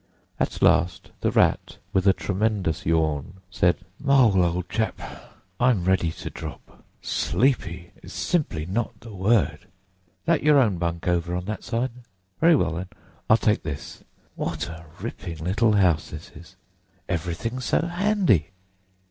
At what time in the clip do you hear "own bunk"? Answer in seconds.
10.57-11.07